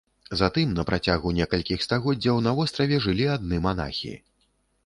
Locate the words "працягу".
0.89-1.33